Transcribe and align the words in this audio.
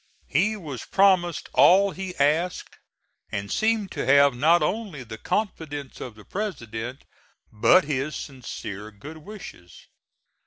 He 0.27 0.57
was 0.57 0.83
promised 0.85 1.47
all 1.53 1.91
he 1.91 2.15
asked 2.17 2.75
and 3.31 3.51
seemed 3.51 3.91
to 3.91 4.03
have 4.07 4.33
not 4.35 4.63
only 4.63 5.03
the 5.03 5.19
confidence 5.19 6.01
of 6.01 6.15
the 6.15 6.25
President, 6.25 7.03
but 7.51 7.83
his 7.83 8.15
sincere 8.15 8.89
good 8.89 9.17
wishes. 9.17 9.85